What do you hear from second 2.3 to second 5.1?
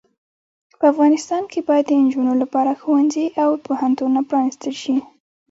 لپاره ښوونځې او پوهنتونونه پرانستل شې.